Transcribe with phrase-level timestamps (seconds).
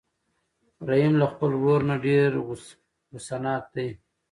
[0.87, 2.29] رحیم له خپل ورور نه ډېر
[3.11, 3.87] غوسه ناک دی.